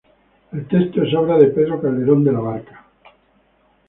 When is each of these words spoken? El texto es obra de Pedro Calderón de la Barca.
El 0.51 0.65
texto 0.67 1.03
es 1.03 1.13
obra 1.13 1.37
de 1.37 1.49
Pedro 1.49 1.79
Calderón 1.79 2.23
de 2.23 2.31
la 2.31 2.39
Barca. 2.39 2.87